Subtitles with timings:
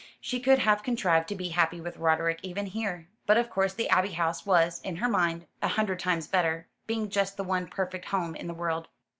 [0.19, 3.87] She could have contrived to be happy with Roderick even here; but of course the
[3.89, 8.05] Abbey House was, in her mind, a hundred times better, being just the one perfect
[8.05, 8.87] home in the world.